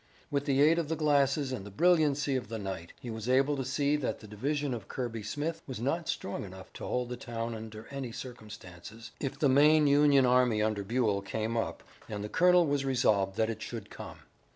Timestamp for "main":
9.47-9.85